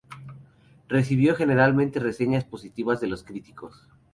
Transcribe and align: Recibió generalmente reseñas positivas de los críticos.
Recibió 0.89 1.35
generalmente 1.35 1.99
reseñas 1.99 2.43
positivas 2.43 2.99
de 3.01 3.05
los 3.07 3.23
críticos. 3.23 3.87